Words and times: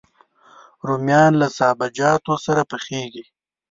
رومیان 0.87 1.31
له 1.41 1.47
سابهجاتو 1.57 2.33
سره 2.45 2.61
پخېږي 2.71 3.25